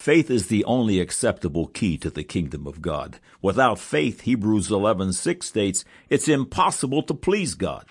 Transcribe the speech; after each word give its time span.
Faith 0.00 0.30
is 0.30 0.46
the 0.46 0.64
only 0.64 0.98
acceptable 0.98 1.66
key 1.66 1.98
to 1.98 2.08
the 2.08 2.24
kingdom 2.24 2.66
of 2.66 2.80
God. 2.80 3.18
Without 3.42 3.78
faith, 3.78 4.22
Hebrews 4.22 4.70
11:6 4.70 5.42
states, 5.42 5.84
it's 6.08 6.26
impossible 6.26 7.02
to 7.02 7.12
please 7.12 7.54
God. 7.54 7.84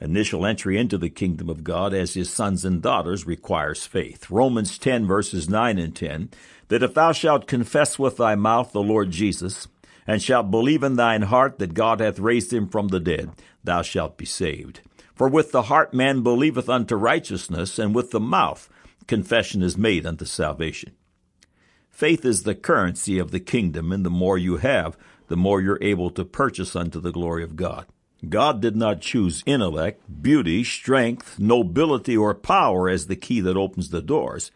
Initial 0.00 0.46
entry 0.46 0.78
into 0.78 0.96
the 0.96 1.10
kingdom 1.10 1.50
of 1.50 1.64
God 1.64 1.92
as 1.92 2.14
his 2.14 2.30
sons 2.30 2.64
and 2.64 2.80
daughters 2.80 3.26
requires 3.26 3.84
faith. 3.84 4.30
Romans 4.30 4.78
10 4.78 5.08
verses 5.08 5.48
9 5.48 5.76
and 5.76 5.96
10, 5.96 6.30
that 6.68 6.84
if 6.84 6.94
thou 6.94 7.10
shalt 7.10 7.48
confess 7.48 7.98
with 7.98 8.18
thy 8.18 8.36
mouth 8.36 8.70
the 8.70 8.80
Lord 8.80 9.10
Jesus, 9.10 9.66
and 10.06 10.22
shalt 10.22 10.52
believe 10.52 10.84
in 10.84 10.94
thine 10.94 11.22
heart 11.22 11.58
that 11.58 11.74
God 11.74 11.98
hath 11.98 12.20
raised 12.20 12.52
him 12.52 12.68
from 12.68 12.88
the 12.88 13.00
dead, 13.00 13.30
thou 13.64 13.82
shalt 13.82 14.16
be 14.16 14.24
saved. 14.24 14.82
For 15.16 15.26
with 15.28 15.50
the 15.50 15.62
heart 15.62 15.92
man 15.92 16.22
believeth 16.22 16.68
unto 16.68 16.94
righteousness, 16.94 17.76
and 17.76 17.92
with 17.92 18.12
the 18.12 18.20
mouth 18.20 18.68
confession 19.08 19.62
is 19.64 19.76
made 19.76 20.06
unto 20.06 20.24
salvation. 20.24 20.92
Faith 21.94 22.24
is 22.24 22.42
the 22.42 22.56
currency 22.56 23.20
of 23.20 23.30
the 23.30 23.38
kingdom, 23.38 23.92
and 23.92 24.04
the 24.04 24.10
more 24.10 24.36
you 24.36 24.56
have, 24.56 24.96
the 25.28 25.36
more 25.36 25.60
you're 25.60 25.78
able 25.80 26.10
to 26.10 26.24
purchase 26.24 26.74
unto 26.74 27.00
the 27.00 27.12
glory 27.12 27.44
of 27.44 27.54
God. 27.54 27.86
God 28.28 28.60
did 28.60 28.74
not 28.74 29.00
choose 29.00 29.44
intellect, 29.46 30.02
beauty, 30.20 30.64
strength, 30.64 31.38
nobility, 31.38 32.16
or 32.16 32.34
power 32.34 32.88
as 32.88 33.06
the 33.06 33.14
key 33.14 33.40
that 33.42 33.56
opens 33.56 33.90
the 33.90 34.02
doors. 34.02 34.50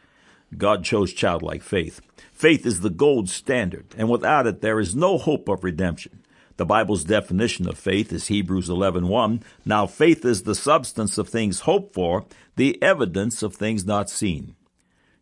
God 0.57 0.83
chose 0.83 1.13
childlike 1.13 1.63
faith. 1.63 2.01
Faith 2.33 2.67
is 2.67 2.81
the 2.81 2.91
gold 2.91 3.29
standard, 3.29 3.95
and 3.97 4.11
without 4.11 4.49
it 4.49 4.61
there 4.61 4.81
is 4.81 4.97
no 4.97 5.17
hope 5.17 5.49
of 5.49 5.63
redemption. 5.63 6.25
The 6.57 6.67
Bible's 6.67 7.05
definition 7.05 7.69
of 7.69 7.79
faith 7.79 8.13
is 8.13 8.27
Hebrews 8.27 8.69
11:1. 8.69 9.45
Now 9.65 9.87
faith 9.87 10.25
is 10.25 10.43
the 10.43 10.57
substance 10.57 11.17
of 11.19 11.29
things 11.29 11.61
hoped 11.61 11.95
for, 11.95 12.27
the 12.57 12.83
evidence 12.83 13.45
of 13.45 13.55
things 13.55 13.87
not 13.87 14.11
seen. 14.11 14.57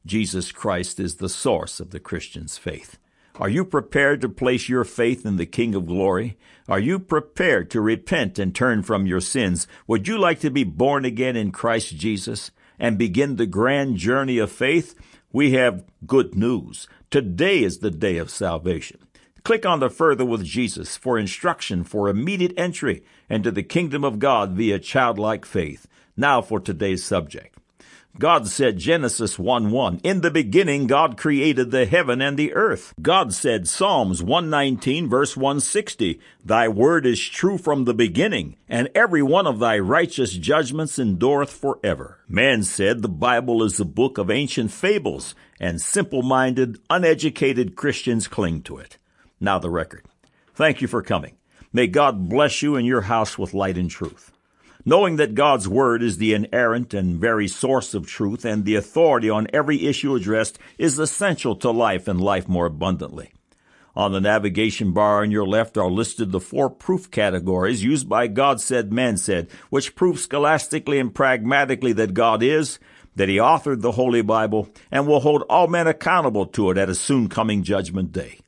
Jesus 0.07 0.53
Christ 0.53 1.01
is 1.01 1.17
the 1.17 1.29
source 1.29 1.81
of 1.81 1.91
the 1.91 1.99
Christian's 1.99 2.57
faith. 2.57 2.97
Are 3.39 3.49
you 3.49 3.65
prepared 3.65 4.21
to 4.23 4.29
place 4.29 4.69
your 4.69 4.85
faith 4.85 5.27
in 5.27 5.37
the 5.37 5.45
King 5.45 5.75
of 5.75 5.87
Glory? 5.87 6.39
Are 6.69 6.79
you 6.79 6.99
prepared 6.99 7.71
to 7.71 7.81
repent 7.81 8.39
and 8.39 8.55
turn 8.55 8.83
from 8.83 9.07
your 9.07 9.21
sins? 9.21 9.67
Would 9.87 10.09
you 10.09 10.17
like 10.17 10.41
to 10.41 10.51
be 10.51 10.65
born 10.65 11.05
again 11.05 11.37
in 11.37 11.51
Christ 11.51 11.97
Jesus 11.97 12.51
and 12.79 12.97
begin 12.97 13.37
the 13.37 13.47
grand 13.47 13.97
journey 13.97 14.39
of 14.39 14.51
faith? 14.51 14.95
We 15.33 15.53
have 15.53 15.85
good 16.07 16.35
news. 16.35 16.89
Today 17.11 17.63
is 17.63 17.79
the 17.79 17.91
day 17.91 18.17
of 18.17 18.31
salvation. 18.31 19.01
Click 19.43 19.67
on 19.67 19.81
the 19.81 19.91
Further 19.91 20.25
with 20.25 20.45
Jesus 20.45 20.97
for 20.97 21.19
instruction 21.19 21.85
for 21.85 22.09
immediate 22.09 22.55
entry 22.57 23.05
into 23.29 23.51
the 23.51 23.63
kingdom 23.63 24.03
of 24.03 24.19
God 24.19 24.53
via 24.53 24.79
childlike 24.79 25.45
faith. 25.45 25.87
Now 26.17 26.41
for 26.43 26.59
today's 26.59 27.05
subject. 27.05 27.56
God 28.19 28.49
said 28.49 28.79
Genesis 28.79 29.39
1 29.39 29.71
1. 29.71 30.01
In 30.03 30.23
the 30.23 30.31
beginning, 30.31 30.87
God 30.87 31.19
created 31.19 31.71
the 31.71 31.85
heaven 31.85 32.23
and 32.23 32.39
the 32.39 32.55
earth. 32.55 32.95
God 33.01 33.35
said 33.35 33.69
Psalms 33.69 34.23
119 34.23 35.09
verse 35.09 35.37
160. 35.37 36.19
Thy 36.45 36.67
word 36.69 37.05
is 37.05 37.21
true 37.21 37.59
from 37.59 37.85
the 37.85 37.93
beginning, 37.93 38.57
and 38.69 38.89
every 38.95 39.23
one 39.23 39.47
of 39.47 39.59
thy 39.59 39.79
righteous 39.79 40.33
judgments 40.33 40.99
endureth 40.99 41.51
forever. 41.51 42.21
Man 42.27 42.63
said 42.63 43.03
the 43.03 43.09
Bible 43.09 43.63
is 43.63 43.79
a 43.79 43.85
book 43.85 44.17
of 44.17 44.31
ancient 44.31 44.71
fables, 44.71 45.35
and 45.61 45.81
simple 45.81 46.23
minded, 46.23 46.79
uneducated 46.89 47.77
Christians 47.77 48.29
cling 48.29 48.63
to 48.63 48.79
it. 48.79 48.97
Now 49.41 49.59
the 49.59 49.71
record. 49.71 50.07
Thank 50.55 50.81
you 50.81 50.89
for 50.89 51.03
coming. 51.03 51.37
May 51.71 51.87
God 51.87 52.31
bless 52.31 52.63
you 52.63 52.77
and 52.77 52.87
your 52.87 53.03
house 53.03 53.37
with 53.37 53.53
light 53.53 53.77
and 53.77 53.91
truth. 53.91 54.33
Knowing 54.89 55.17
that 55.17 55.35
God's 55.35 55.69
Word 55.69 56.01
is 56.01 56.19
the 56.19 56.33
inerrant 56.33 56.95
and 56.95 57.21
very 57.21 57.49
source 57.49 57.93
of 57.93 58.07
truth 58.07 58.45
and 58.45 58.65
the 58.65 58.77
authority 58.77 59.29
on 59.29 59.49
every 59.53 59.85
issue 59.85 60.15
addressed 60.15 60.61
is 60.79 60.97
essential 61.01 61.57
to 61.57 61.73
life 61.73 62.07
and 62.07 62.21
life 62.21 62.49
more 62.49 62.67
abundantly. 62.67 63.33
On 63.97 64.13
the 64.13 64.21
navigation 64.21 64.93
bar 64.93 65.23
on 65.23 65.33
your 65.33 65.45
left 65.45 65.77
are 65.77 65.91
listed 65.91 66.31
the 66.31 66.39
four 66.39 66.71
proof 66.71 67.11
categories 67.11 67.83
used 67.83 68.09
by 68.09 68.29
God 68.29 68.61
said, 68.61 68.93
man 68.93 69.17
said, 69.17 69.49
which 69.71 69.97
prove 69.97 70.21
scholastically 70.21 71.01
and 71.01 71.13
pragmatically 71.13 71.93
that 71.95 72.15
God 72.15 72.41
is, 72.41 72.79
that 73.17 73.29
He 73.29 73.39
authored 73.39 73.81
the 73.81 73.93
Holy 73.93 74.23
Bible, 74.23 74.69
and 74.93 75.09
will 75.09 75.19
hold 75.19 75.43
all 75.51 75.67
men 75.67 75.89
accountable 75.89 76.47
to 76.47 76.71
it 76.71 76.79
at 76.79 76.89
a 76.89 76.95
soon 76.95 77.29
coming 77.29 77.65
judgment 77.65 78.13
day. 78.13 78.39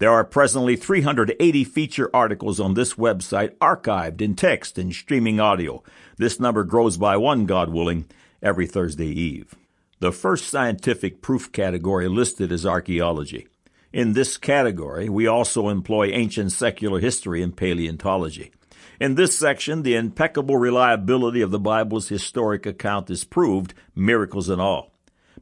There 0.00 0.10
are 0.10 0.24
presently 0.24 0.76
380 0.76 1.62
feature 1.64 2.08
articles 2.14 2.58
on 2.58 2.72
this 2.72 2.94
website 2.94 3.54
archived 3.58 4.22
in 4.22 4.34
text 4.34 4.78
and 4.78 4.94
streaming 4.94 5.38
audio. 5.38 5.82
This 6.16 6.40
number 6.40 6.64
grows 6.64 6.96
by 6.96 7.18
one, 7.18 7.44
God 7.44 7.68
willing, 7.68 8.06
every 8.42 8.66
Thursday 8.66 9.08
Eve. 9.08 9.54
The 9.98 10.10
first 10.10 10.48
scientific 10.48 11.20
proof 11.20 11.52
category 11.52 12.08
listed 12.08 12.50
is 12.50 12.64
archaeology. 12.64 13.46
In 13.92 14.14
this 14.14 14.38
category, 14.38 15.10
we 15.10 15.26
also 15.26 15.68
employ 15.68 16.06
ancient 16.12 16.52
secular 16.52 16.98
history 16.98 17.42
and 17.42 17.54
paleontology. 17.54 18.52
In 18.98 19.16
this 19.16 19.36
section, 19.36 19.82
the 19.82 19.96
impeccable 19.96 20.56
reliability 20.56 21.42
of 21.42 21.50
the 21.50 21.60
Bible's 21.60 22.08
historic 22.08 22.64
account 22.64 23.10
is 23.10 23.24
proved, 23.24 23.74
miracles 23.94 24.48
and 24.48 24.62
all. 24.62 24.94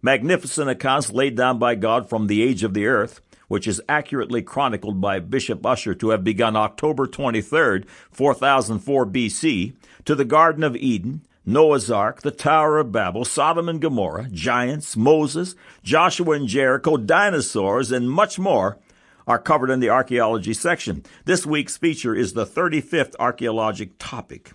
Magnificent 0.02 0.68
accounts 0.68 1.12
laid 1.12 1.36
down 1.36 1.60
by 1.60 1.76
God 1.76 2.08
from 2.08 2.26
the 2.26 2.42
age 2.42 2.64
of 2.64 2.74
the 2.74 2.86
earth, 2.86 3.20
which 3.48 3.66
is 3.66 3.82
accurately 3.88 4.42
chronicled 4.42 5.00
by 5.00 5.18
Bishop 5.18 5.66
Ussher 5.66 5.94
to 5.94 6.10
have 6.10 6.22
begun 6.22 6.54
October 6.54 7.06
23, 7.06 7.84
4004 8.12 9.06
BC, 9.06 9.74
to 10.04 10.14
the 10.14 10.24
Garden 10.24 10.62
of 10.62 10.76
Eden, 10.76 11.22
Noah's 11.44 11.90
Ark, 11.90 12.20
the 12.20 12.30
Tower 12.30 12.78
of 12.78 12.92
Babel, 12.92 13.24
Sodom 13.24 13.68
and 13.68 13.80
Gomorrah, 13.80 14.28
giants, 14.30 14.96
Moses, 14.96 15.54
Joshua 15.82 16.32
and 16.32 16.46
Jericho, 16.46 16.98
dinosaurs, 16.98 17.90
and 17.90 18.10
much 18.10 18.38
more 18.38 18.78
are 19.26 19.38
covered 19.38 19.70
in 19.70 19.80
the 19.80 19.90
archaeology 19.90 20.54
section. 20.54 21.04
This 21.24 21.46
week's 21.46 21.76
feature 21.76 22.14
is 22.14 22.34
the 22.34 22.46
35th 22.46 23.14
archaeologic 23.18 23.92
topic. 23.98 24.52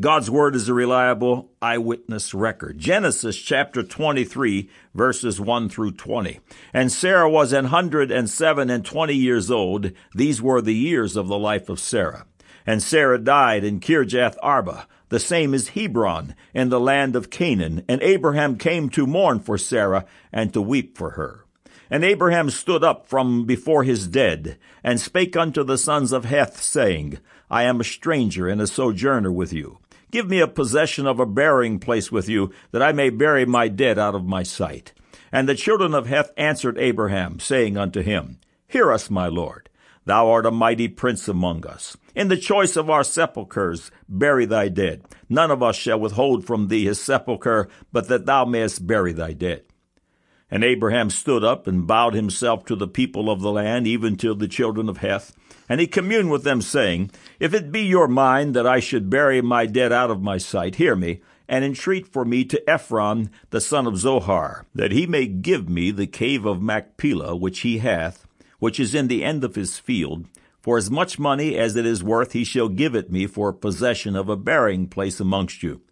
God's 0.00 0.28
word 0.28 0.56
is 0.56 0.68
a 0.68 0.74
reliable 0.74 1.52
eyewitness 1.62 2.34
record. 2.34 2.80
Genesis 2.80 3.36
chapter 3.36 3.84
23 3.84 4.68
verses 4.92 5.40
1 5.40 5.68
through 5.68 5.92
20. 5.92 6.40
And 6.72 6.90
Sarah 6.90 7.30
was 7.30 7.52
an 7.52 7.66
hundred 7.66 8.10
and 8.10 8.28
seven 8.28 8.70
and 8.70 8.84
twenty 8.84 9.14
years 9.14 9.52
old. 9.52 9.92
These 10.12 10.42
were 10.42 10.60
the 10.60 10.74
years 10.74 11.14
of 11.14 11.28
the 11.28 11.38
life 11.38 11.68
of 11.68 11.78
Sarah. 11.78 12.26
And 12.66 12.82
Sarah 12.82 13.18
died 13.18 13.62
in 13.62 13.78
Kirjath 13.78 14.34
Arba. 14.42 14.88
The 15.10 15.20
same 15.20 15.54
is 15.54 15.68
Hebron 15.68 16.34
in 16.52 16.70
the 16.70 16.80
land 16.80 17.14
of 17.14 17.30
Canaan. 17.30 17.84
And 17.88 18.02
Abraham 18.02 18.56
came 18.58 18.88
to 18.90 19.06
mourn 19.06 19.38
for 19.38 19.56
Sarah 19.56 20.06
and 20.32 20.52
to 20.54 20.60
weep 20.60 20.98
for 20.98 21.10
her. 21.10 21.44
And 21.88 22.04
Abraham 22.04 22.50
stood 22.50 22.82
up 22.82 23.06
from 23.06 23.44
before 23.44 23.84
his 23.84 24.08
dead, 24.08 24.58
and 24.82 24.98
spake 24.98 25.36
unto 25.36 25.62
the 25.62 25.78
sons 25.78 26.10
of 26.12 26.24
Heth, 26.24 26.60
saying, 26.60 27.18
I 27.50 27.64
am 27.64 27.80
a 27.80 27.84
stranger 27.84 28.48
and 28.48 28.60
a 28.60 28.66
sojourner 28.66 29.30
with 29.30 29.52
you. 29.52 29.78
Give 30.14 30.30
me 30.30 30.38
a 30.38 30.46
possession 30.46 31.08
of 31.08 31.18
a 31.18 31.26
burying 31.26 31.80
place 31.80 32.12
with 32.12 32.28
you, 32.28 32.52
that 32.70 32.80
I 32.80 32.92
may 32.92 33.10
bury 33.10 33.44
my 33.44 33.66
dead 33.66 33.98
out 33.98 34.14
of 34.14 34.24
my 34.24 34.44
sight. 34.44 34.92
And 35.32 35.48
the 35.48 35.56
children 35.56 35.92
of 35.92 36.06
Heth 36.06 36.30
answered 36.36 36.78
Abraham, 36.78 37.40
saying 37.40 37.76
unto 37.76 38.00
him, 38.00 38.38
Hear 38.68 38.92
us, 38.92 39.10
my 39.10 39.26
lord. 39.26 39.68
Thou 40.04 40.30
art 40.30 40.46
a 40.46 40.52
mighty 40.52 40.86
prince 40.86 41.26
among 41.26 41.66
us. 41.66 41.96
In 42.14 42.28
the 42.28 42.36
choice 42.36 42.76
of 42.76 42.88
our 42.88 43.02
sepulchres, 43.02 43.90
bury 44.08 44.46
thy 44.46 44.68
dead. 44.68 45.02
None 45.28 45.50
of 45.50 45.64
us 45.64 45.74
shall 45.74 45.98
withhold 45.98 46.46
from 46.46 46.68
thee 46.68 46.84
his 46.84 47.02
sepulchre, 47.02 47.68
but 47.90 48.06
that 48.06 48.24
thou 48.24 48.44
mayest 48.44 48.86
bury 48.86 49.12
thy 49.12 49.32
dead. 49.32 49.64
And 50.50 50.62
Abraham 50.62 51.10
stood 51.10 51.42
up 51.42 51.66
and 51.66 51.86
bowed 51.86 52.14
himself 52.14 52.64
to 52.66 52.76
the 52.76 52.88
people 52.88 53.30
of 53.30 53.40
the 53.40 53.50
land, 53.50 53.86
even 53.86 54.16
to 54.18 54.34
the 54.34 54.48
children 54.48 54.88
of 54.88 54.98
Heth. 54.98 55.34
And 55.68 55.80
he 55.80 55.86
communed 55.86 56.30
with 56.30 56.44
them, 56.44 56.60
saying, 56.60 57.10
If 57.40 57.54
it 57.54 57.72
be 57.72 57.82
your 57.82 58.08
mind 58.08 58.54
that 58.54 58.66
I 58.66 58.80
should 58.80 59.10
bury 59.10 59.40
my 59.40 59.66
dead 59.66 59.92
out 59.92 60.10
of 60.10 60.22
my 60.22 60.38
sight, 60.38 60.76
hear 60.76 60.94
me, 60.94 61.20
and 61.48 61.64
entreat 61.64 62.06
for 62.06 62.24
me 62.24 62.44
to 62.44 62.70
Ephron 62.70 63.30
the 63.50 63.60
son 63.60 63.86
of 63.86 63.98
Zohar, 63.98 64.66
that 64.74 64.92
he 64.92 65.06
may 65.06 65.26
give 65.26 65.68
me 65.68 65.90
the 65.90 66.06
cave 66.06 66.44
of 66.44 66.62
Machpelah, 66.62 67.36
which 67.36 67.60
he 67.60 67.78
hath, 67.78 68.26
which 68.58 68.78
is 68.78 68.94
in 68.94 69.08
the 69.08 69.24
end 69.24 69.44
of 69.44 69.54
his 69.54 69.78
field. 69.78 70.26
For 70.60 70.78
as 70.78 70.90
much 70.90 71.18
money 71.18 71.56
as 71.56 71.76
it 71.76 71.84
is 71.84 72.02
worth, 72.02 72.32
he 72.32 72.44
shall 72.44 72.68
give 72.68 72.94
it 72.94 73.12
me 73.12 73.26
for 73.26 73.52
possession 73.52 74.16
of 74.16 74.28
a 74.28 74.36
burying 74.36 74.88
place 74.88 75.20
amongst 75.20 75.62
you. 75.62 75.82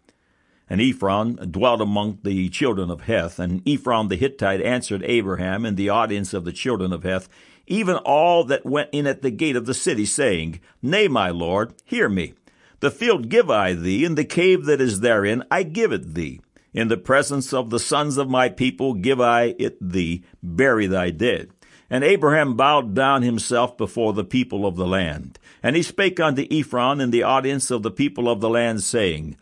And 0.73 0.81
Ephron 0.81 1.35
dwelt 1.51 1.81
among 1.81 2.17
the 2.23 2.49
children 2.49 2.89
of 2.89 3.01
Heth, 3.01 3.37
and 3.37 3.61
Ephron 3.63 4.07
the 4.07 4.15
Hittite 4.15 4.59
answered 4.59 5.03
Abraham 5.05 5.67
in 5.67 5.75
the 5.75 5.89
audience 5.89 6.33
of 6.33 6.45
the 6.45 6.51
children 6.51 6.91
of 6.91 7.03
Heth, 7.03 7.29
even 7.67 7.97
all 7.97 8.43
that 8.45 8.65
went 8.65 8.89
in 8.91 9.05
at 9.05 9.21
the 9.21 9.29
gate 9.29 9.55
of 9.55 9.67
the 9.67 9.75
city, 9.75 10.03
saying, 10.03 10.61
Nay, 10.81 11.07
my 11.07 11.29
lord, 11.29 11.75
hear 11.85 12.09
me. 12.09 12.33
The 12.79 12.89
field 12.89 13.29
give 13.29 13.51
I 13.51 13.73
thee, 13.73 14.03
and 14.03 14.17
the 14.17 14.25
cave 14.25 14.65
that 14.65 14.81
is 14.81 15.01
therein 15.01 15.43
I 15.51 15.61
give 15.61 15.91
it 15.91 16.15
thee. 16.15 16.41
In 16.73 16.87
the 16.87 16.97
presence 16.97 17.53
of 17.53 17.69
the 17.69 17.79
sons 17.79 18.17
of 18.17 18.27
my 18.27 18.49
people 18.49 18.95
give 18.95 19.21
I 19.21 19.53
it 19.59 19.77
thee, 19.79 20.23
bury 20.41 20.87
thy 20.87 21.11
dead. 21.11 21.51
And 21.87 22.03
Abraham 22.03 22.55
bowed 22.55 22.95
down 22.95 23.21
himself 23.21 23.77
before 23.77 24.13
the 24.13 24.23
people 24.23 24.65
of 24.65 24.75
the 24.75 24.87
land. 24.87 25.37
And 25.61 25.75
he 25.75 25.83
spake 25.83 26.19
unto 26.19 26.47
Ephron 26.49 26.99
in 26.99 27.11
the 27.11 27.21
audience 27.21 27.69
of 27.69 27.83
the 27.83 27.91
people 27.91 28.27
of 28.27 28.41
the 28.41 28.49
land, 28.49 28.81
saying, 28.81 29.37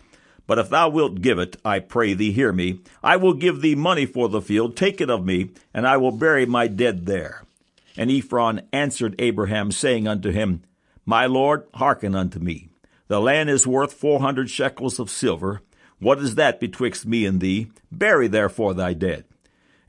But 0.48 0.60
if 0.60 0.70
thou 0.70 0.90
wilt 0.90 1.22
give 1.22 1.40
it, 1.40 1.58
I 1.64 1.80
pray 1.80 2.14
thee, 2.14 2.32
hear 2.32 2.52
me. 2.52 2.80
I 3.04 3.16
will 3.16 3.34
give 3.34 3.62
thee 3.62 3.76
money 3.76 4.06
for 4.06 4.28
the 4.28 4.42
field. 4.42 4.76
Take 4.76 5.00
it 5.00 5.10
of 5.10 5.26
me, 5.26 5.52
and 5.74 5.88
I 5.88 5.98
will 5.98 6.12
bury 6.12 6.46
my 6.46 6.68
dead 6.68 7.06
there. 7.06 7.44
And 7.98 8.10
Ephron 8.10 8.62
answered 8.74 9.16
Abraham, 9.20 9.72
saying 9.72 10.08
unto 10.08 10.32
him, 10.32 10.64
My 11.06 11.26
lord, 11.26 11.66
hearken 11.76 12.16
unto 12.16 12.40
me. 12.40 12.70
The 13.08 13.20
land 13.22 13.50
is 13.50 13.68
worth 13.68 13.94
four 13.94 14.22
hundred 14.22 14.50
shekels 14.50 15.00
of 15.00 15.10
silver. 15.10 15.62
What 16.00 16.20
is 16.20 16.36
that 16.36 16.60
betwixt 16.60 17.06
me 17.06 17.26
and 17.26 17.40
thee? 17.42 17.72
Bury 17.92 18.28
therefore 18.28 18.74
thy 18.74 18.94
dead. 18.94 19.26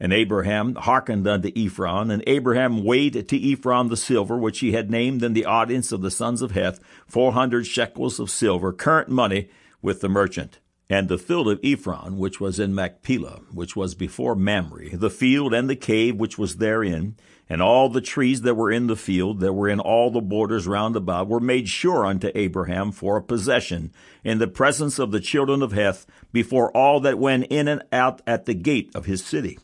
And 0.00 0.12
Abraham 0.12 0.74
hearkened 0.74 1.28
unto 1.28 1.52
Ephron, 1.54 2.10
and 2.10 2.24
Abraham 2.26 2.82
weighed 2.82 3.28
to 3.28 3.52
Ephron 3.52 3.88
the 3.88 3.96
silver 3.96 4.36
which 4.36 4.58
he 4.58 4.72
had 4.72 4.90
named 4.90 5.22
in 5.22 5.32
the 5.32 5.44
audience 5.44 5.92
of 5.92 6.02
the 6.02 6.10
sons 6.10 6.42
of 6.42 6.50
Heth, 6.50 6.80
four 7.06 7.32
hundred 7.32 7.66
shekels 7.66 8.18
of 8.18 8.28
silver, 8.28 8.72
current 8.72 9.08
money, 9.08 9.48
with 9.82 10.00
the 10.00 10.08
merchant. 10.08 10.60
And 10.88 11.08
the 11.08 11.18
field 11.18 11.48
of 11.48 11.60
Ephron, 11.62 12.18
which 12.18 12.40
was 12.40 12.58
in 12.58 12.74
Machpelah, 12.74 13.40
which 13.50 13.74
was 13.74 13.94
before 13.94 14.34
Mamre, 14.34 14.96
the 14.96 15.10
field 15.10 15.54
and 15.54 15.68
the 15.68 15.76
cave 15.76 16.16
which 16.16 16.38
was 16.38 16.56
therein, 16.56 17.16
and 17.48 17.60
all 17.60 17.88
the 17.88 18.00
trees 18.00 18.42
that 18.42 18.54
were 18.54 18.70
in 18.70 18.86
the 18.86 18.96
field, 18.96 19.40
that 19.40 19.54
were 19.54 19.68
in 19.68 19.80
all 19.80 20.10
the 20.10 20.20
borders 20.20 20.66
round 20.66 20.94
about, 20.96 21.28
were 21.28 21.40
made 21.40 21.68
sure 21.68 22.04
unto 22.04 22.30
Abraham 22.34 22.92
for 22.92 23.16
a 23.16 23.22
possession 23.22 23.92
in 24.22 24.38
the 24.38 24.46
presence 24.46 24.98
of 24.98 25.12
the 25.12 25.20
children 25.20 25.62
of 25.62 25.72
Heth, 25.72 26.06
before 26.32 26.70
all 26.76 27.00
that 27.00 27.18
went 27.18 27.46
in 27.46 27.68
and 27.68 27.82
out 27.90 28.22
at 28.26 28.46
the 28.46 28.54
gate 28.54 28.90
of 28.94 29.06
his 29.06 29.24
city. 29.24 29.58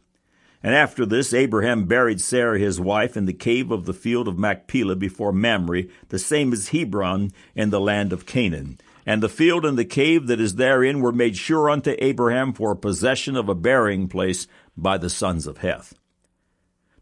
And 0.63 0.75
after 0.75 1.07
this, 1.07 1.33
Abraham 1.33 1.85
buried 1.85 2.21
Sarah 2.21 2.59
his 2.59 2.81
wife 2.81 3.17
in 3.17 3.27
the 3.27 3.33
cave 3.33 3.71
of 3.71 3.87
the 3.87 3.95
field 3.95 4.27
of 4.27 4.39
Machpelah 4.39 4.97
before 4.97 5.33
Mamre, 5.33 5.85
the 6.09 6.19
same 6.19 6.53
as 6.53 6.69
Hebron 6.69 7.31
in 7.55 7.71
the 7.71 7.81
land 7.81 8.13
of 8.13 8.27
Canaan. 8.27 8.79
And 9.09 9.23
the 9.23 9.29
field 9.31 9.65
and 9.65 9.79
the 9.79 9.87
cave 9.87 10.27
that 10.27 10.39
is 10.39 10.57
therein 10.57 11.01
were 11.01 11.13
made 11.13 11.35
sure 11.35 11.71
unto 11.71 11.97
Abraham 11.99 12.53
for 12.53 12.75
possession 12.75 13.37
of 13.37 13.49
a 13.49 13.55
burying 13.55 14.07
place 14.07 14.47
by 14.77 14.99
the 14.99 15.09
sons 15.09 15.47
of 15.47 15.57
Heth. 15.57 15.95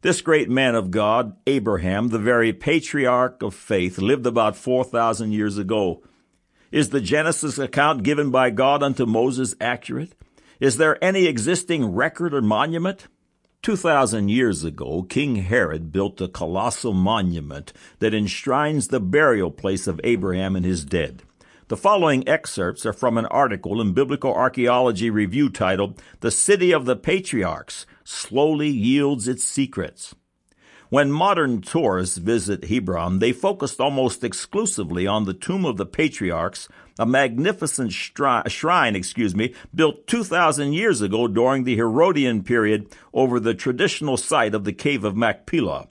This 0.03 0.21
great 0.21 0.49
man 0.49 0.77
of 0.77 0.93
God, 0.93 1.37
Abraham, 1.49 2.11
the 2.11 2.21
very 2.21 2.53
patriarch 2.53 3.43
of 3.43 3.57
faith, 3.57 3.99
lived 3.99 4.25
about 4.25 4.55
4,000 4.55 5.33
years 5.33 5.59
ago. 5.59 6.01
Is 6.71 6.91
the 6.91 7.01
Genesis 7.01 7.59
account 7.59 8.05
given 8.05 8.31
by 8.31 8.51
God 8.51 8.85
unto 8.85 9.05
Moses 9.05 9.57
accurate? 9.61 10.15
Is 10.61 10.77
there 10.77 11.03
any 11.03 11.27
existing 11.27 11.87
record 11.87 12.35
or 12.35 12.41
monument? 12.41 13.09
Two 13.63 13.75
thousand 13.75 14.29
years 14.29 14.63
ago, 14.63 15.03
King 15.03 15.35
Herod 15.37 15.91
built 15.91 16.21
a 16.21 16.29
colossal 16.29 16.93
monument 16.93 17.73
that 17.99 18.15
enshrines 18.15 18.89
the 18.89 19.01
burial 19.01 19.51
place 19.51 19.89
of 19.89 20.01
Abraham 20.05 20.55
and 20.55 20.65
his 20.65 20.85
dead. 20.85 21.25
The 21.69 21.77
following 21.77 22.29
excerpts 22.29 22.87
are 22.87 22.93
from 22.93 23.19
an 23.19 23.27
article 23.27 23.81
in 23.81 23.93
Biblical 23.93 24.33
Archaeology 24.33 25.11
Review 25.11 25.51
titled, 25.51 26.01
The 26.21 26.31
City 26.31 26.71
of 26.71 26.85
the 26.85 26.95
Patriarchs 26.95 27.87
Slowly 28.05 28.69
Yields 28.69 29.27
Its 29.27 29.43
Secrets. 29.43 30.15
When 30.91 31.11
modern 31.11 31.63
tourists 31.63 32.19
visit 32.19 32.67
Hebron, 32.67 33.19
they 33.19 33.33
focused 33.33 33.81
almost 33.81 34.23
exclusively 34.23 35.09
on 35.09 35.25
the 35.25 35.35
tomb 35.35 35.65
of 35.65 35.77
the 35.77 35.87
patriarchs, 35.87 36.69
a 37.01 37.05
magnificent 37.05 37.91
stri- 37.91 38.49
shrine, 38.49 38.95
excuse 38.95 39.35
me, 39.35 39.53
built 39.75 40.07
2,000 40.07 40.73
years 40.73 41.03
ago 41.03 41.27
during 41.27 41.65
the 41.65 41.75
Herodian 41.75 42.45
period 42.45 42.95
over 43.13 43.41
the 43.41 43.55
traditional 43.55 44.17
site 44.17 44.55
of 44.55 44.63
the 44.63 44.73
cave 44.73 45.03
of 45.03 45.17
Machpelah. 45.17 45.89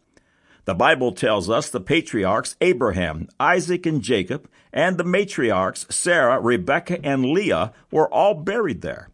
The 0.65 0.73
Bible 0.73 1.11
tells 1.11 1.47
us 1.47 1.69
the 1.69 1.79
patriarchs 1.79 2.55
Abraham, 2.59 3.29
Isaac, 3.39 3.85
and 3.85 4.01
Jacob, 4.01 4.49
and 4.73 4.97
the 4.97 5.03
matriarchs 5.03 5.91
Sarah, 5.93 6.41
Rebekah, 6.41 7.05
and 7.05 7.23
Leah 7.23 7.71
were 7.91 8.11
all 8.11 8.33
buried 8.33 8.81
there. 8.81 9.09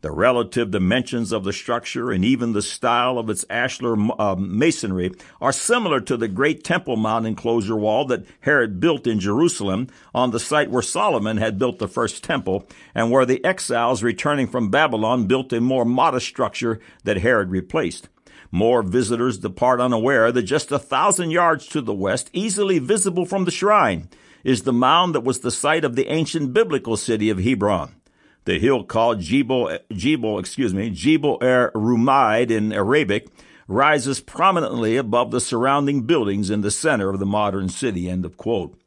The 0.00 0.10
relative 0.10 0.70
dimensions 0.70 1.32
of 1.32 1.44
the 1.44 1.52
structure 1.52 2.10
and 2.10 2.24
even 2.24 2.52
the 2.52 2.62
style 2.62 3.18
of 3.18 3.28
its 3.28 3.44
ashlar 3.50 4.14
uh, 4.18 4.36
masonry 4.36 5.12
are 5.38 5.52
similar 5.52 6.00
to 6.00 6.16
the 6.16 6.28
great 6.28 6.64
Temple 6.64 6.96
Mount 6.96 7.26
enclosure 7.26 7.76
wall 7.76 8.06
that 8.06 8.24
Herod 8.40 8.80
built 8.80 9.06
in 9.06 9.20
Jerusalem 9.20 9.88
on 10.14 10.30
the 10.30 10.40
site 10.40 10.70
where 10.70 10.80
Solomon 10.80 11.36
had 11.36 11.58
built 11.58 11.78
the 11.78 11.88
first 11.88 12.24
temple 12.24 12.66
and 12.94 13.10
where 13.10 13.26
the 13.26 13.44
exiles 13.44 14.02
returning 14.02 14.46
from 14.46 14.70
Babylon 14.70 15.26
built 15.26 15.52
a 15.52 15.60
more 15.60 15.84
modest 15.84 16.26
structure 16.26 16.80
that 17.04 17.18
Herod 17.18 17.50
replaced. 17.50 18.08
More 18.50 18.82
visitors 18.82 19.38
depart 19.38 19.80
unaware 19.80 20.32
that 20.32 20.42
just 20.42 20.72
a 20.72 20.78
thousand 20.78 21.30
yards 21.30 21.66
to 21.68 21.80
the 21.80 21.94
west, 21.94 22.30
easily 22.32 22.78
visible 22.78 23.26
from 23.26 23.44
the 23.44 23.50
shrine, 23.50 24.08
is 24.44 24.62
the 24.62 24.72
mound 24.72 25.14
that 25.14 25.24
was 25.24 25.40
the 25.40 25.50
site 25.50 25.84
of 25.84 25.96
the 25.96 26.08
ancient 26.08 26.52
biblical 26.52 26.96
city 26.96 27.30
of 27.30 27.38
Hebron. 27.38 27.96
The 28.44 28.60
hill 28.60 28.84
called 28.84 29.20
Jebel, 29.20 29.78
Jebel, 29.92 30.38
excuse 30.38 30.72
me, 30.72 30.90
Jebel 30.90 31.38
er 31.42 31.72
Rumaid 31.74 32.50
in 32.50 32.72
Arabic 32.72 33.28
rises 33.66 34.20
prominently 34.20 34.96
above 34.96 35.32
the 35.32 35.40
surrounding 35.40 36.02
buildings 36.02 36.50
in 36.50 36.60
the 36.60 36.70
center 36.70 37.10
of 37.10 37.18
the 37.18 37.26
modern 37.26 37.68
city. 37.68 38.08
End 38.08 38.24
of 38.24 38.36
quote. 38.36 38.78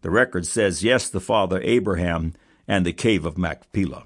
The 0.00 0.10
record 0.10 0.46
says, 0.46 0.82
yes, 0.82 1.08
the 1.08 1.20
father 1.20 1.60
Abraham 1.62 2.32
and 2.66 2.86
the 2.86 2.92
cave 2.92 3.26
of 3.26 3.36
Machpelah. 3.36 4.04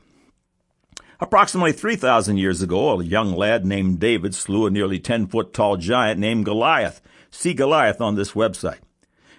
Approximately 1.21 1.73
3,000 1.73 2.37
years 2.37 2.63
ago, 2.63 3.01
a 3.01 3.05
young 3.05 3.33
lad 3.33 3.67
named 3.67 3.99
David 3.99 4.37
slew 4.37 4.67
a 4.67 4.71
nearly 4.71 5.01
10 5.01 5.27
foot 5.27 5.53
tall 5.53 5.77
giant 5.77 6.21
named 6.21 6.45
Goliath. 6.45 7.01
See 7.29 7.55
Goliath 7.55 8.01
on 8.01 8.15
this 8.15 8.33
website. 8.33 8.79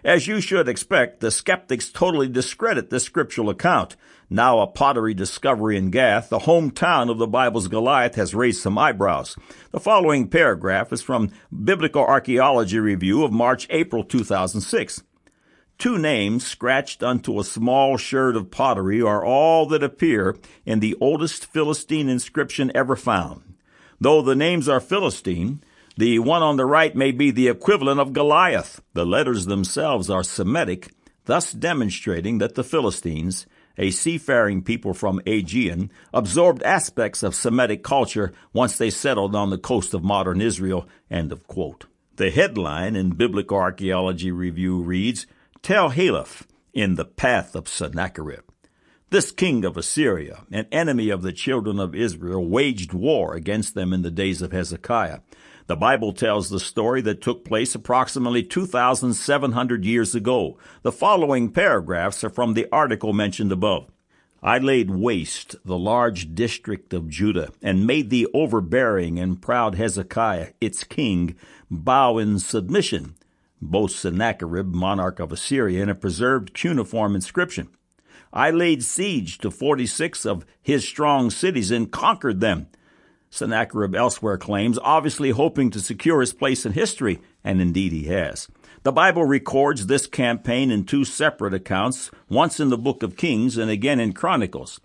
As 0.03 0.27
you 0.27 0.41
should 0.41 0.67
expect, 0.67 1.21
the 1.21 1.31
skeptics 1.31 1.89
totally 1.89 2.27
discredit 2.27 2.89
this 2.89 3.05
scriptural 3.05 3.49
account. 3.49 3.95
Now 4.29 4.59
a 4.59 4.67
pottery 4.67 5.13
discovery 5.13 5.77
in 5.77 5.89
Gath, 5.89 6.27
the 6.27 6.39
hometown 6.39 7.09
of 7.09 7.17
the 7.17 7.27
Bible's 7.27 7.69
Goliath, 7.69 8.15
has 8.15 8.35
raised 8.35 8.61
some 8.61 8.77
eyebrows. 8.77 9.37
The 9.71 9.79
following 9.79 10.27
paragraph 10.27 10.91
is 10.91 11.01
from 11.01 11.31
Biblical 11.63 12.03
Archaeology 12.03 12.79
Review 12.79 13.23
of 13.23 13.31
March 13.31 13.67
April 13.69 14.03
2006. 14.03 15.03
Two 15.79 15.97
names 15.97 16.45
scratched 16.45 17.01
onto 17.01 17.39
a 17.39 17.43
small 17.45 17.95
sherd 17.95 18.35
of 18.35 18.51
pottery 18.51 19.01
are 19.01 19.23
all 19.23 19.65
that 19.67 19.81
appear 19.81 20.35
in 20.65 20.81
the 20.81 20.93
oldest 20.99 21.45
Philistine 21.45 22.09
inscription 22.09 22.69
ever 22.75 22.97
found. 22.97 23.55
Though 23.97 24.21
the 24.21 24.35
names 24.35 24.67
are 24.67 24.81
Philistine, 24.81 25.63
the 25.95 26.19
one 26.19 26.43
on 26.43 26.57
the 26.57 26.65
right 26.65 26.93
may 26.93 27.13
be 27.13 27.31
the 27.31 27.47
equivalent 27.47 28.01
of 28.01 28.11
Goliath. 28.11 28.81
The 28.93 29.05
letters 29.05 29.45
themselves 29.45 30.09
are 30.09 30.21
Semitic, 30.21 30.91
thus 31.23 31.53
demonstrating 31.53 32.39
that 32.39 32.55
the 32.55 32.63
Philistines, 32.65 33.47
a 33.77 33.89
seafaring 33.89 34.63
people 34.63 34.93
from 34.93 35.21
Aegean, 35.25 35.91
absorbed 36.13 36.61
aspects 36.63 37.23
of 37.23 37.33
Semitic 37.33 37.83
culture 37.83 38.33
once 38.51 38.77
they 38.77 38.89
settled 38.89 39.33
on 39.33 39.49
the 39.49 39.57
coast 39.57 39.93
of 39.93 40.03
modern 40.03 40.41
Israel. 40.41 40.89
End 41.09 41.31
of 41.31 41.47
quote. 41.47 41.85
The 42.17 42.31
headline 42.31 42.97
in 42.97 43.11
Biblical 43.11 43.57
Archaeology 43.57 44.29
Review 44.29 44.81
reads, 44.81 45.25
Tel-Halif 45.61 46.43
in 46.73 46.95
the 46.95 47.05
path 47.05 47.53
of 47.53 47.67
Sennacherib. 47.67 48.43
This 49.09 49.31
king 49.31 49.65
of 49.65 49.75
Assyria, 49.75 50.45
an 50.51 50.67
enemy 50.71 51.09
of 51.09 51.21
the 51.21 51.33
children 51.33 51.79
of 51.79 51.93
Israel, 51.93 52.47
waged 52.47 52.93
war 52.93 53.35
against 53.35 53.75
them 53.75 53.91
in 53.91 54.01
the 54.01 54.11
days 54.11 54.41
of 54.41 54.51
Hezekiah. 54.51 55.19
The 55.67 55.75
Bible 55.75 56.13
tells 56.13 56.49
the 56.49 56.59
story 56.59 57.01
that 57.01 57.21
took 57.21 57.43
place 57.43 57.75
approximately 57.75 58.41
2,700 58.41 59.85
years 59.85 60.15
ago. 60.15 60.57
The 60.81 60.91
following 60.91 61.51
paragraphs 61.51 62.23
are 62.23 62.29
from 62.29 62.53
the 62.53 62.67
article 62.71 63.13
mentioned 63.13 63.51
above. 63.51 63.91
I 64.41 64.59
laid 64.59 64.89
waste 64.89 65.57
the 65.65 65.77
large 65.77 66.33
district 66.33 66.93
of 66.93 67.09
Judah, 67.09 67.51
and 67.61 67.85
made 67.85 68.09
the 68.09 68.27
overbearing 68.33 69.19
and 69.19 69.41
proud 69.41 69.75
Hezekiah, 69.75 70.53
its 70.61 70.85
king, 70.85 71.35
bow 71.69 72.17
in 72.17 72.39
submission 72.39 73.15
both 73.61 73.91
Sennacherib, 73.91 74.73
monarch 74.73 75.19
of 75.19 75.31
Assyria, 75.31 75.81
and 75.81 75.91
a 75.91 75.95
preserved 75.95 76.53
cuneiform 76.53 77.15
inscription. 77.15 77.69
I 78.31 78.51
laid 78.51 78.83
siege 78.83 79.39
to 79.39 79.51
46 79.51 80.25
of 80.25 80.45
his 80.61 80.87
strong 80.87 81.29
cities 81.29 81.71
and 81.71 81.91
conquered 81.91 82.39
them. 82.39 82.67
Sennacherib 83.29 83.95
elsewhere 83.95 84.37
claims, 84.37 84.79
obviously 84.81 85.31
hoping 85.31 85.69
to 85.71 85.79
secure 85.79 86.21
his 86.21 86.33
place 86.33 86.65
in 86.65 86.73
history, 86.73 87.19
and 87.43 87.61
indeed 87.61 87.91
he 87.91 88.05
has. 88.05 88.47
The 88.83 88.91
Bible 88.91 89.25
records 89.25 89.87
this 89.87 90.07
campaign 90.07 90.71
in 90.71 90.85
two 90.85 91.03
separate 91.03 91.53
accounts, 91.53 92.11
once 92.29 92.59
in 92.59 92.69
the 92.69 92.77
book 92.77 93.03
of 93.03 93.17
Kings 93.17 93.57
and 93.57 93.69
again 93.69 93.99
in 93.99 94.13
Chronicles. 94.13 94.79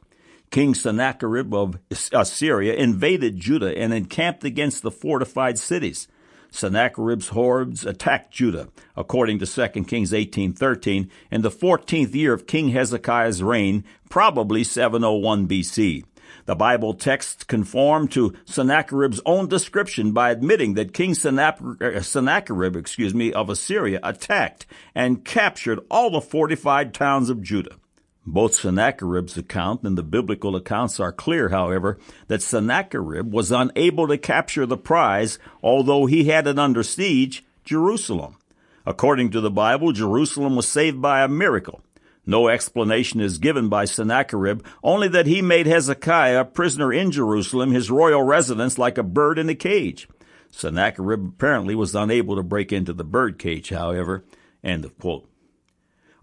King 0.50 0.74
Sennacherib 0.74 1.54
of 1.54 1.78
Assyria 2.12 2.74
invaded 2.74 3.38
Judah 3.38 3.76
and 3.76 3.92
encamped 3.92 4.44
against 4.44 4.82
the 4.82 4.90
fortified 4.90 5.58
cities. 5.58 6.06
Sennacherib's 6.54 7.28
hordes 7.30 7.84
attacked 7.84 8.32
Judah, 8.32 8.68
according 8.96 9.40
to 9.40 9.46
2 9.46 9.84
Kings 9.88 10.12
18:13, 10.12 11.10
in 11.30 11.42
the 11.42 11.50
14th 11.50 12.14
year 12.14 12.32
of 12.32 12.46
King 12.46 12.68
Hezekiah's 12.68 13.42
reign, 13.42 13.82
probably 14.08 14.62
701 14.62 15.48
BC. 15.48 16.04
The 16.46 16.54
Bible 16.54 16.94
texts 16.94 17.42
conform 17.42 18.06
to 18.08 18.34
Sennacherib's 18.44 19.20
own 19.26 19.48
description 19.48 20.12
by 20.12 20.30
admitting 20.30 20.74
that 20.74 20.94
King 20.94 21.10
uh, 21.12 22.00
Sennacherib, 22.00 22.76
excuse 22.76 23.14
me, 23.14 23.32
of 23.32 23.50
Assyria 23.50 23.98
attacked 24.02 24.66
and 24.94 25.24
captured 25.24 25.80
all 25.90 26.10
the 26.10 26.20
fortified 26.20 26.94
towns 26.94 27.30
of 27.30 27.42
Judah. 27.42 27.76
Both 28.26 28.54
Sennacherib's 28.54 29.36
account 29.36 29.82
and 29.82 29.98
the 29.98 30.02
biblical 30.02 30.56
accounts 30.56 30.98
are 30.98 31.12
clear, 31.12 31.50
however, 31.50 31.98
that 32.28 32.42
Sennacherib 32.42 33.30
was 33.32 33.52
unable 33.52 34.08
to 34.08 34.16
capture 34.16 34.64
the 34.64 34.78
prize, 34.78 35.38
although 35.62 36.06
he 36.06 36.24
had 36.24 36.46
it 36.46 36.58
under 36.58 36.82
siege, 36.82 37.44
Jerusalem. 37.64 38.36
According 38.86 39.30
to 39.30 39.40
the 39.40 39.50
Bible, 39.50 39.92
Jerusalem 39.92 40.56
was 40.56 40.66
saved 40.66 41.02
by 41.02 41.22
a 41.22 41.28
miracle. 41.28 41.82
No 42.26 42.48
explanation 42.48 43.20
is 43.20 43.36
given 43.36 43.68
by 43.68 43.84
Sennacherib, 43.84 44.64
only 44.82 45.08
that 45.08 45.26
he 45.26 45.42
made 45.42 45.66
Hezekiah 45.66 46.40
a 46.40 46.44
prisoner 46.46 46.92
in 46.92 47.10
Jerusalem, 47.10 47.72
his 47.72 47.90
royal 47.90 48.22
residence, 48.22 48.78
like 48.78 48.96
a 48.96 49.02
bird 49.02 49.38
in 49.38 49.50
a 49.50 49.54
cage. 49.54 50.08
Sennacherib 50.50 51.26
apparently 51.26 51.74
was 51.74 51.94
unable 51.94 52.36
to 52.36 52.42
break 52.42 52.72
into 52.72 52.94
the 52.94 53.04
bird 53.04 53.38
cage, 53.38 53.68
however. 53.68 54.24
End 54.62 54.86
of 54.86 54.98
quote. 54.98 55.28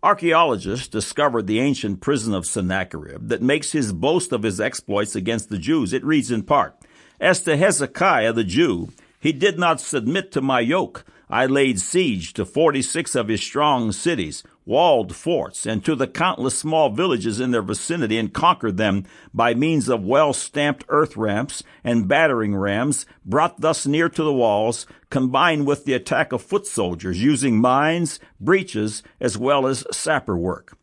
Archaeologists 0.03 0.88
discovered 0.88 1.46
the 1.46 1.60
ancient 1.60 2.01
prism 2.01 2.34
of 2.34 2.48
Sennacherib 2.48 3.27
that 3.27 3.43
makes 3.43 3.72
his 3.72 3.93
boast 3.93 4.31
of 4.31 4.41
his 4.41 4.60
exploits 4.60 5.15
against 5.15 5.50
the 5.50 5.60
Jews. 5.60 5.93
It 5.93 6.03
reads 6.03 6.31
in 6.31 6.41
part, 6.41 6.75
As 7.20 7.39
to 7.41 7.55
Hezekiah 7.55 8.34
the 8.34 8.43
Jew, 8.43 8.89
he 9.22 9.32
did 9.32 9.58
not 9.58 9.80
submit 9.80 10.32
to 10.34 10.42
my 10.42 10.60
yoke. 10.60 11.06
I 11.30 11.46
laid 11.46 11.80
siege 11.80 12.34
to 12.34 12.44
forty 12.44 12.82
six 12.82 13.16
of 13.16 13.30
his 13.30 13.42
strong 13.42 13.94
cities, 13.94 14.44
walled 14.66 15.16
forts, 15.16 15.66
and 15.66 15.86
to 15.86 15.96
the 15.96 16.08
countless 16.08 16.58
small 16.58 16.90
villages 16.90 17.40
in 17.40 17.51
their 17.51 17.62
vicinity, 17.62 18.18
and 18.18 18.34
conquered 18.34 18.75
them 18.75 19.06
by 19.34 19.54
means 19.54 19.88
of 19.88 20.04
well 20.04 20.34
stamped 20.34 20.84
earth 20.90 21.16
ramps 21.16 21.63
and 21.86 22.10
battering 22.10 22.56
rams, 22.56 23.06
brought 23.24 23.62
thus 23.62 23.86
near 23.86 24.10
to 24.10 24.24
the 24.24 24.34
walls, 24.34 24.86
combined 25.10 25.66
with 25.66 25.86
the 25.86 25.94
attack 25.94 26.34
of 26.34 26.42
foot 26.42 26.68
soldiers, 26.68 27.24
using 27.24 27.58
mines, 27.58 28.20
breaches, 28.42 29.04
as 29.22 29.38
well 29.38 29.68
as 29.68 29.86
sapper 29.92 30.36
work. 30.36 30.78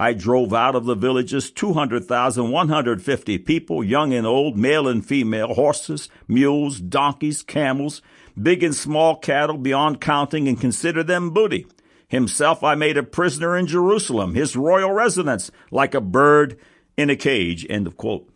I 0.00 0.14
drove 0.14 0.54
out 0.54 0.74
of 0.74 0.86
the 0.86 0.94
villages 0.94 1.50
200,150 1.50 3.38
people, 3.40 3.84
young 3.84 4.14
and 4.14 4.26
old, 4.26 4.56
male 4.56 4.88
and 4.88 5.04
female, 5.04 5.52
horses, 5.52 6.08
mules, 6.26 6.80
donkeys, 6.80 7.42
camels, 7.42 8.00
big 8.42 8.62
and 8.62 8.74
small 8.74 9.16
cattle 9.16 9.58
beyond 9.58 10.00
counting, 10.00 10.48
and 10.48 10.58
considered 10.58 11.06
them 11.06 11.32
booty. 11.32 11.66
Himself 12.08 12.64
I 12.64 12.76
made 12.76 12.96
a 12.96 13.02
prisoner 13.02 13.58
in 13.58 13.66
Jerusalem, 13.66 14.34
his 14.34 14.56
royal 14.56 14.90
residence, 14.90 15.50
like 15.70 15.94
a 15.94 16.00
bird 16.00 16.58
in 16.96 17.10
a 17.10 17.16
cage. 17.16 17.66
End 17.68 17.86
of 17.86 17.98
quote. 17.98 18.29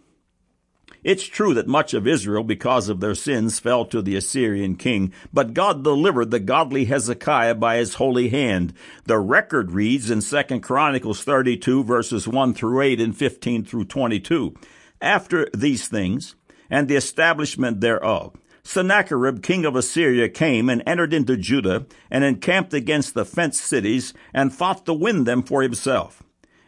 It's 1.04 1.24
true 1.24 1.52
that 1.52 1.68
much 1.68 1.92
of 1.92 2.06
Israel, 2.06 2.42
because 2.42 2.88
of 2.88 3.00
their 3.00 3.14
sins, 3.14 3.60
fell 3.60 3.84
to 3.84 4.00
the 4.00 4.16
Assyrian 4.16 4.76
king, 4.76 5.12
but 5.34 5.52
God 5.52 5.84
delivered 5.84 6.30
the 6.30 6.40
godly 6.40 6.86
Hezekiah 6.86 7.56
by 7.56 7.76
his 7.76 7.94
holy 7.94 8.30
hand. 8.30 8.72
The 9.04 9.18
record 9.18 9.72
reads 9.72 10.10
in 10.10 10.22
2 10.22 10.60
Chronicles 10.60 11.22
32 11.22 11.84
verses 11.84 12.26
1 12.26 12.54
through 12.54 12.80
8 12.80 13.00
and 13.02 13.14
15 13.14 13.66
through 13.66 13.84
22. 13.84 14.54
After 15.02 15.50
these 15.54 15.88
things, 15.88 16.36
and 16.70 16.88
the 16.88 16.96
establishment 16.96 17.82
thereof, 17.82 18.34
Sennacherib, 18.62 19.42
king 19.42 19.66
of 19.66 19.76
Assyria, 19.76 20.30
came 20.30 20.70
and 20.70 20.82
entered 20.86 21.12
into 21.12 21.36
Judah 21.36 21.84
and 22.10 22.24
encamped 22.24 22.72
against 22.72 23.12
the 23.12 23.26
fenced 23.26 23.62
cities 23.62 24.14
and 24.32 24.54
fought 24.54 24.86
to 24.86 24.94
win 24.94 25.24
them 25.24 25.42
for 25.42 25.60
himself. 25.62 26.23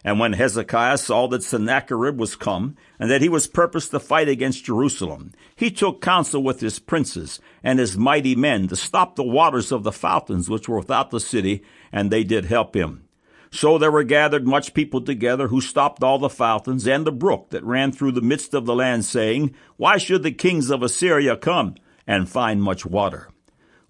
And 0.06 0.20
when 0.20 0.34
Hezekiah 0.34 0.98
saw 0.98 1.26
that 1.26 1.42
Sennacherib 1.42 2.16
was 2.16 2.36
come, 2.36 2.76
and 3.00 3.10
that 3.10 3.22
he 3.22 3.28
was 3.28 3.48
purposed 3.48 3.90
to 3.90 3.98
fight 3.98 4.28
against 4.28 4.64
Jerusalem, 4.64 5.32
he 5.56 5.68
took 5.68 6.00
counsel 6.00 6.44
with 6.44 6.60
his 6.60 6.78
princes 6.78 7.40
and 7.64 7.80
his 7.80 7.98
mighty 7.98 8.36
men 8.36 8.68
to 8.68 8.76
stop 8.76 9.16
the 9.16 9.25
waters 9.25 9.72
of 9.72 9.82
the 9.82 9.90
fountains 9.90 10.48
which 10.48 10.68
were 10.68 10.78
without 10.78 11.10
the 11.10 11.18
city, 11.18 11.64
and 11.90 12.12
they 12.12 12.22
did 12.22 12.44
help 12.44 12.76
him. 12.76 13.02
So 13.50 13.78
there 13.78 13.90
were 13.90 14.04
gathered 14.04 14.46
much 14.46 14.75
people 14.75 15.00
together 15.00 15.48
who 15.48 15.60
stopped 15.60 16.04
all 16.04 16.20
the 16.20 16.28
fountains 16.28 16.86
and 16.86 17.04
the 17.04 17.10
brook 17.10 17.50
that 17.50 17.64
ran 17.64 17.90
through 17.90 18.12
the 18.12 18.20
midst 18.20 18.54
of 18.54 18.64
the 18.64 18.76
land, 18.76 19.04
saying, 19.04 19.56
Why 19.76 19.98
should 19.98 20.22
the 20.22 20.30
kings 20.30 20.70
of 20.70 20.84
Assyria 20.84 21.36
come 21.36 21.75
and 22.06 22.28
find 22.28 22.62
much 22.62 22.86
water? 22.86 23.28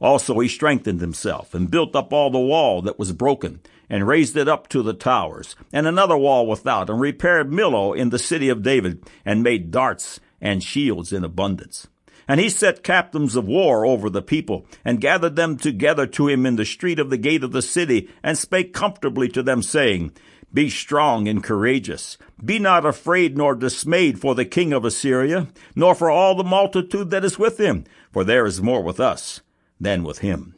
Also 0.00 0.38
he 0.38 0.48
strengthened 0.48 1.02
himself 1.02 1.54
and 1.54 1.70
built 1.70 1.94
up 1.94 2.12
all 2.12 2.30
the 2.30 2.38
wall 2.38 2.80
that 2.82 2.98
was 2.98 3.12
broken 3.12 3.60
and 3.88 4.06
raised 4.06 4.36
it 4.36 4.48
up 4.48 4.68
to 4.68 4.82
the 4.82 4.94
towers, 4.94 5.54
and 5.72 5.86
another 5.86 6.16
wall 6.16 6.46
without, 6.46 6.90
and 6.90 7.00
repaired 7.00 7.50
Millo 7.50 7.96
in 7.96 8.10
the 8.10 8.18
city 8.18 8.48
of 8.48 8.62
David, 8.62 9.04
and 9.24 9.42
made 9.42 9.70
darts 9.70 10.20
and 10.40 10.62
shields 10.62 11.12
in 11.12 11.24
abundance. 11.24 11.88
And 12.28 12.40
he 12.40 12.48
set 12.48 12.82
captains 12.82 13.36
of 13.36 13.46
war 13.46 13.86
over 13.86 14.10
the 14.10 14.22
people, 14.22 14.66
and 14.84 15.00
gathered 15.00 15.36
them 15.36 15.56
together 15.56 16.06
to 16.08 16.28
him 16.28 16.44
in 16.44 16.56
the 16.56 16.64
street 16.64 16.98
of 16.98 17.10
the 17.10 17.16
gate 17.16 17.44
of 17.44 17.52
the 17.52 17.62
city, 17.62 18.08
and 18.22 18.36
spake 18.36 18.72
comfortably 18.74 19.28
to 19.28 19.42
them, 19.42 19.62
saying, 19.62 20.12
Be 20.52 20.68
strong 20.68 21.28
and 21.28 21.42
courageous. 21.42 22.18
Be 22.44 22.58
not 22.58 22.84
afraid 22.84 23.36
nor 23.36 23.54
dismayed 23.54 24.20
for 24.20 24.34
the 24.34 24.44
king 24.44 24.72
of 24.72 24.84
Assyria, 24.84 25.48
nor 25.76 25.94
for 25.94 26.10
all 26.10 26.34
the 26.34 26.42
multitude 26.42 27.10
that 27.10 27.24
is 27.24 27.38
with 27.38 27.58
him, 27.58 27.84
for 28.12 28.24
there 28.24 28.44
is 28.44 28.60
more 28.60 28.82
with 28.82 28.98
us 28.98 29.40
than 29.80 30.02
with 30.02 30.18
him. 30.18 30.54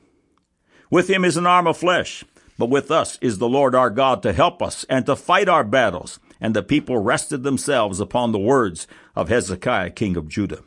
With 0.90 1.11
him 1.11 1.23
is 1.25 1.37
an 1.37 1.47
arm 1.47 1.66
of 1.66 1.76
flesh, 1.76 2.25
but 2.58 2.68
with 2.68 2.90
us 2.90 3.18
is 3.20 3.38
the 3.38 3.48
Lord 3.48 3.74
our 3.74 3.88
God 3.88 4.22
to 4.24 4.32
help 4.32 4.60
us 4.60 4.84
and 4.88 5.06
to 5.06 5.16
fight 5.16 5.48
our 5.48 5.64
battles. 5.64 6.18
And 6.40 6.54
the 6.54 6.62
people 6.62 6.98
rested 6.98 7.42
themselves 7.42 8.00
upon 8.00 8.32
the 8.32 8.38
words 8.38 8.86
of 9.16 9.28
Hezekiah, 9.28 9.90
king 9.90 10.16
of 10.16 10.28
Judah. 10.28 10.62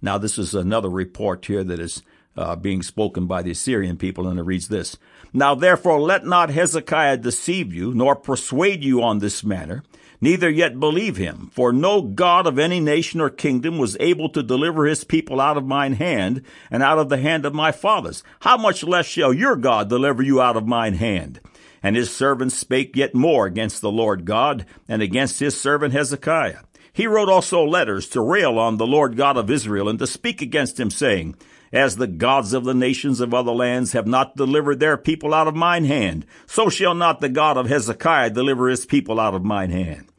Now, 0.00 0.18
this 0.18 0.38
is 0.38 0.54
another 0.54 0.90
report 0.90 1.46
here 1.46 1.62
that 1.62 1.78
is 1.78 2.02
uh, 2.36 2.56
being 2.56 2.82
spoken 2.82 3.26
by 3.26 3.42
the 3.42 3.50
Assyrian 3.50 3.96
people, 3.96 4.26
and 4.26 4.38
it 4.38 4.42
reads 4.42 4.68
this 4.68 4.96
Now 5.32 5.54
therefore 5.54 6.00
let 6.00 6.24
not 6.24 6.50
Hezekiah 6.50 7.18
deceive 7.18 7.72
you, 7.72 7.92
nor 7.94 8.16
persuade 8.16 8.82
you 8.82 9.02
on 9.02 9.18
this 9.18 9.44
manner, 9.44 9.82
neither 10.22 10.48
yet 10.48 10.80
believe 10.80 11.18
him. 11.18 11.50
For 11.52 11.70
no 11.70 12.00
God 12.00 12.46
of 12.46 12.58
any 12.58 12.80
nation 12.80 13.20
or 13.20 13.28
kingdom 13.28 13.76
was 13.76 13.98
able 14.00 14.30
to 14.30 14.42
deliver 14.42 14.86
his 14.86 15.04
people 15.04 15.38
out 15.38 15.58
of 15.58 15.66
mine 15.66 15.92
hand 15.94 16.42
and 16.70 16.82
out 16.82 16.98
of 16.98 17.10
the 17.10 17.18
hand 17.18 17.44
of 17.44 17.52
my 17.52 17.72
fathers. 17.72 18.22
How 18.40 18.56
much 18.56 18.82
less 18.82 19.04
shall 19.04 19.34
your 19.34 19.56
God 19.56 19.90
deliver 19.90 20.22
you 20.22 20.40
out 20.40 20.56
of 20.56 20.66
mine 20.66 20.94
hand? 20.94 21.40
And 21.82 21.96
his 21.96 22.10
servants 22.10 22.56
spake 22.56 22.96
yet 22.96 23.14
more 23.14 23.44
against 23.44 23.82
the 23.82 23.90
Lord 23.90 24.24
God 24.24 24.64
and 24.88 25.02
against 25.02 25.40
his 25.40 25.60
servant 25.60 25.92
Hezekiah. 25.92 26.60
He 26.92 27.06
wrote 27.06 27.28
also 27.28 27.64
letters 27.64 28.08
to 28.10 28.20
rail 28.20 28.58
on 28.58 28.76
the 28.76 28.86
Lord 28.86 29.16
God 29.16 29.36
of 29.36 29.50
Israel 29.50 29.88
and 29.88 29.98
to 29.98 30.06
speak 30.06 30.40
against 30.40 30.78
him, 30.78 30.90
saying, 30.90 31.34
as 31.72 31.96
the 31.96 32.06
gods 32.06 32.52
of 32.52 32.64
the 32.64 32.74
nations 32.74 33.20
of 33.20 33.32
other 33.32 33.50
lands 33.50 33.92
have 33.92 34.06
not 34.06 34.36
delivered 34.36 34.78
their 34.78 34.98
people 34.98 35.32
out 35.32 35.48
of 35.48 35.56
mine 35.56 35.86
hand, 35.86 36.26
so 36.46 36.68
shall 36.68 36.94
not 36.94 37.20
the 37.20 37.30
God 37.30 37.56
of 37.56 37.66
Hezekiah 37.66 38.30
deliver 38.30 38.68
his 38.68 38.84
people 38.84 39.18
out 39.18 39.34
of 39.34 39.42
mine 39.42 39.70
hand. 39.70 40.11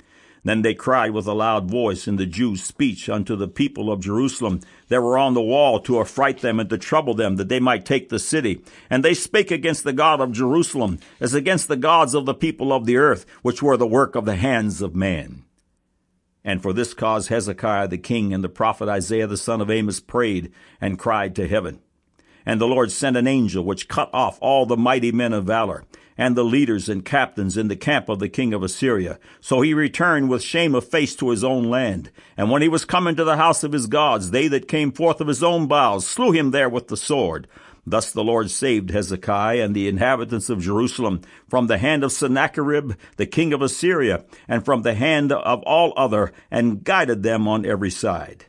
Then 0.44 0.62
they 0.62 0.74
cried 0.74 1.12
with 1.12 1.26
a 1.26 1.34
loud 1.34 1.72
voice 1.72 2.08
in 2.08 2.18
the 2.18 2.26
Jews' 2.26 2.64
speech 2.64 3.08
unto 3.08 3.36
the 3.36 3.48
people 3.48 3.92
of 3.92 4.02
Jerusalem 4.02 4.60
that 4.90 5.02
were 5.02 5.18
on 5.18 5.34
the 5.34 5.42
wall 5.42 5.80
to 5.82 6.00
affright 6.00 6.40
them 6.40 6.60
and 6.60 6.70
to 6.70 6.78
trouble 6.78 7.14
them 7.14 7.38
that 7.38 7.48
they 7.48 7.62
might 7.62 7.86
take 7.86 8.10
the 8.10 8.20
city. 8.20 8.62
And 8.90 9.04
they 9.04 9.14
spake 9.14 9.52
against 9.52 9.86
the 9.86 9.94
God 9.94 10.20
of 10.20 10.34
Jerusalem 10.34 11.00
as 11.22 11.34
against 11.34 11.70
the 11.70 11.78
gods 11.78 12.14
of 12.14 12.26
the 12.26 12.34
people 12.34 12.74
of 12.74 12.86
the 12.86 12.98
earth, 12.98 13.26
which 13.42 13.64
were 13.64 13.78
the 13.78 13.88
work 13.88 14.16
of 14.16 14.26
the 14.26 14.36
hands 14.36 14.82
of 14.82 14.96
man. 14.96 15.44
And 16.44 16.62
for 16.62 16.74
this 16.74 16.94
cause 16.94 17.30
Hezekiah 17.30 17.88
the 17.88 17.98
king 17.98 18.34
and 18.34 18.44
the 18.44 18.50
prophet 18.50 18.90
Isaiah 18.90 19.28
the 19.28 19.38
son 19.38 19.62
of 19.62 19.70
Amoz 19.70 20.02
prayed 20.02 20.52
and 20.82 21.00
cried 21.00 21.36
to 21.38 21.48
heaven. 21.48 21.80
And 22.46 22.60
the 22.60 22.68
Lord 22.68 22.92
sent 22.92 23.16
an 23.16 23.28
angel 23.28 23.64
which 23.64 23.88
cut 23.88 24.10
off 24.14 24.40
all 24.42 24.66
the 24.66 24.76
mighty 24.76 25.14
men 25.14 25.32
of 25.32 25.46
valor 25.46 25.86
and 26.18 26.36
the 26.36 26.44
leaders 26.44 26.90
and 26.90 27.06
captains 27.06 27.58
in 27.58 27.68
the 27.68 27.76
camp 27.76 28.10
of 28.10 28.20
the 28.20 28.30
king 28.30 28.54
of 28.54 28.64
Assyria. 28.64 29.20
So 29.42 29.62
he 29.62 29.74
returned 29.74 30.30
with 30.30 30.44
shame 30.44 30.76
of 30.76 30.88
face 30.88 31.16
to 31.18 31.30
his 31.30 31.44
own 31.44 31.64
land. 31.66 32.12
And 32.38 32.50
when 32.50 32.62
he 32.62 32.70
was 32.70 32.86
come 32.86 33.14
to 33.14 33.24
the 33.24 33.38
house 33.38 33.64
of 33.64 33.72
his 33.72 33.88
gods, 33.88 34.32
they 34.32 34.48
that 34.48 34.68
came 34.68 34.92
forth 34.92 35.22
of 35.22 35.28
his 35.28 35.44
own 35.44 35.68
bowels 35.68 36.08
slew 36.08 36.32
him 36.32 36.52
there 36.52 36.70
with 36.70 36.88
the 36.88 36.98
sword. 36.98 37.48
Thus 37.86 38.12
the 38.12 38.24
Lord 38.24 38.50
saved 38.50 38.92
Hezekiah 38.92 39.64
and 39.64 39.76
the 39.76 39.90
inhabitants 39.90 40.50
of 40.50 40.62
Jerusalem 40.62 41.22
from 41.50 41.68
the 41.68 41.78
hand 41.78 42.04
of 42.04 42.14
Sennacherib, 42.14 42.94
the 43.18 43.26
king 43.26 43.52
of 43.52 43.62
Assyria, 43.62 44.24
and 44.48 44.64
from 44.64 44.84
the 44.84 44.94
hand 44.94 45.32
of 45.34 45.62
all 45.64 45.94
other, 45.98 46.32
and 46.50 46.84
guided 46.84 47.24
them 47.24 47.48
on 47.48 47.66
every 47.66 47.92
side. 47.92 48.46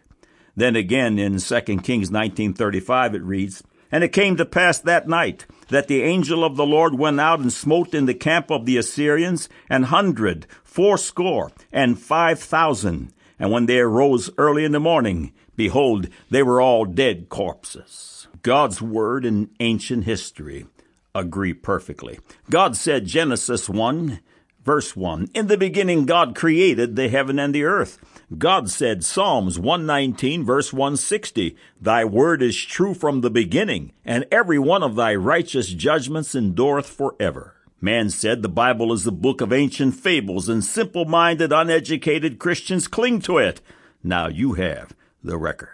Then 0.56 0.76
again 0.76 1.18
in 1.18 1.38
2 1.40 1.83
Kings 1.83 2.11
19:35 2.11 3.14
it 3.14 3.23
reads, 3.23 3.64
And 3.90 4.04
it 4.04 4.12
came 4.12 4.37
to 4.37 4.44
pass 4.44 4.78
that 4.78 5.09
night 5.09 5.47
that 5.68 5.88
the 5.88 6.02
angel 6.02 6.44
of 6.44 6.56
the 6.56 6.66
Lord 6.66 6.99
went 6.99 7.21
out 7.21 7.40
and 7.40 7.52
smote 7.52 7.94
in 7.94 8.06
the 8.06 8.14
camp 8.14 8.50
of 8.50 8.66
the 8.66 8.76
Assyrians 8.76 9.49
an 9.68 9.85
hundred, 9.85 10.47
fourscore, 10.62 11.52
and 11.73 11.99
five 11.99 12.40
thousand. 12.40 13.12
And 13.38 13.50
when 13.50 13.66
they 13.66 13.80
arose 13.80 14.30
early 14.38 14.64
in 14.64 14.73
the 14.73 14.80
morning, 14.80 15.33
behold, 15.56 16.09
they 16.30 16.42
were 16.42 16.61
all 16.61 16.85
dead 16.85 17.28
corpses. 17.28 18.28
God's 18.42 18.80
word 18.83 19.25
and 19.25 19.49
ancient 19.61 20.04
history 20.04 20.66
agree 21.14 21.54
perfectly. 21.54 22.18
God 22.50 22.76
said, 22.76 23.06
Genesis 23.06 23.68
1, 23.68 24.21
verse 24.64 24.94
1, 24.97 25.30
In 25.35 25.47
the 25.47 25.56
beginning 25.56 26.06
God 26.06 26.35
created 26.35 26.97
the 26.97 27.09
heaven 27.09 27.38
and 27.38 27.54
the 27.54 27.64
earth. 27.64 27.99
God 28.37 28.71
said, 28.71 29.04
Psalms 29.04 29.59
119 29.59 30.45
verse 30.45 30.73
160, 30.73 31.57
Thy 31.81 32.04
word 32.04 32.43
is 32.43 32.57
true 32.57 32.95
from 32.95 33.21
the 33.21 33.31
beginning, 33.31 33.93
and 34.04 34.26
every 34.31 34.59
one 34.59 34.83
of 34.83 34.97
thy 34.97 35.14
righteous 35.14 35.69
judgments 35.69 36.35
endureth 36.35 36.88
forever. 36.88 37.54
Man 37.81 38.09
said 38.09 38.40
the 38.40 38.49
Bible 38.49 38.93
is 38.93 39.07
a 39.07 39.12
book 39.12 39.40
of 39.40 39.52
ancient 39.52 39.95
fables 39.95 40.49
and 40.49 40.64
simple 40.64 41.04
minded, 41.04 41.52
uneducated 41.52 42.38
Christians 42.38 42.88
cling 42.88 43.21
to 43.23 43.37
it. 43.38 43.61
Now 44.02 44.28
you 44.28 44.54
have 44.54 44.95
the 45.23 45.37
record. 45.37 45.74